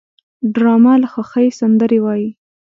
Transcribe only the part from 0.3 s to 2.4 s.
ډرامه له خوښۍ سندرې وايي